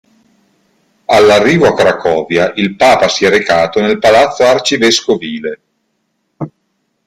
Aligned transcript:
All'arrivo 1.05 1.67
a 1.67 1.75
Cracovia 1.75 2.53
il 2.55 2.75
Papa 2.75 3.07
si 3.07 3.23
è 3.25 3.29
recato 3.29 3.79
nel 3.81 3.99
Palazzo 3.99 4.41
Arcivescovile. 4.43 5.59